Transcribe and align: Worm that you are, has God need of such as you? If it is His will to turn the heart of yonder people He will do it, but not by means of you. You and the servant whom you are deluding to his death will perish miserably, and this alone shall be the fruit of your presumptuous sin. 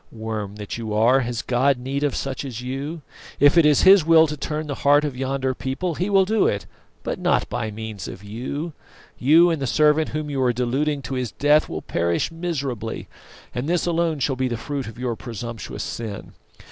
Worm 0.11 0.55
that 0.55 0.79
you 0.79 0.95
are, 0.95 1.19
has 1.19 1.43
God 1.43 1.77
need 1.77 2.03
of 2.03 2.15
such 2.15 2.43
as 2.43 2.59
you? 2.59 3.03
If 3.39 3.55
it 3.55 3.67
is 3.67 3.83
His 3.83 4.03
will 4.03 4.25
to 4.25 4.35
turn 4.35 4.65
the 4.65 4.73
heart 4.81 5.05
of 5.05 5.15
yonder 5.15 5.53
people 5.53 5.93
He 5.93 6.09
will 6.09 6.25
do 6.25 6.47
it, 6.47 6.65
but 7.03 7.19
not 7.19 7.47
by 7.49 7.69
means 7.69 8.07
of 8.07 8.23
you. 8.23 8.73
You 9.19 9.51
and 9.51 9.61
the 9.61 9.67
servant 9.67 10.09
whom 10.09 10.27
you 10.27 10.41
are 10.41 10.53
deluding 10.53 11.03
to 11.03 11.13
his 11.13 11.33
death 11.33 11.69
will 11.69 11.83
perish 11.83 12.31
miserably, 12.31 13.09
and 13.53 13.69
this 13.69 13.85
alone 13.85 14.17
shall 14.17 14.35
be 14.35 14.47
the 14.47 14.57
fruit 14.57 14.87
of 14.87 14.97
your 14.97 15.15
presumptuous 15.15 15.83
sin. 15.83 16.33